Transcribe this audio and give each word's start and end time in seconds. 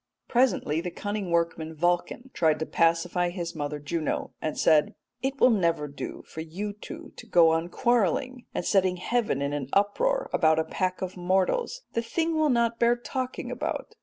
Presently 0.27 0.81
the 0.81 0.89
cunning 0.89 1.29
workman 1.29 1.75
Vulcan 1.75 2.31
tried 2.33 2.57
to 2.57 2.65
pacify 2.65 3.29
his 3.29 3.53
mother 3.53 3.77
Juno, 3.77 4.33
and 4.41 4.57
said, 4.57 4.95
'It 5.21 5.39
will 5.39 5.51
never 5.51 5.87
do 5.87 6.23
for 6.25 6.41
you 6.41 6.73
two 6.73 7.13
to 7.17 7.27
go 7.27 7.51
on 7.51 7.69
quarrelling 7.69 8.47
and 8.51 8.65
setting 8.65 8.97
heaven 8.97 9.43
in 9.43 9.53
an 9.53 9.69
uproar 9.73 10.27
about 10.33 10.57
a 10.57 10.63
pack 10.63 11.03
of 11.03 11.17
mortals. 11.17 11.83
The 11.93 12.01
thing 12.01 12.35
will 12.35 12.49
not 12.49 12.79
bear 12.79 12.95
talking 12.95 13.51
about. 13.51 13.93